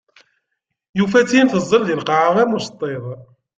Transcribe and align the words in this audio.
Yufa-tt-in 0.97 1.47
teẓẓel 1.51 1.83
di 1.87 1.95
lqaɛa 2.01 2.31
am 2.41 2.55
uceṭṭiḍ. 2.57 3.05